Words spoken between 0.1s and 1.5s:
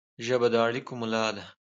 ژبه د اړیکو ملا ده